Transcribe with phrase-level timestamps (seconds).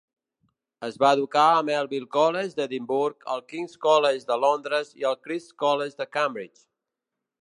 [0.85, 5.55] Es va educar al Melville College d'Edimburg; al King's College de Londres i al Christ's
[5.67, 6.65] College de Cambridge.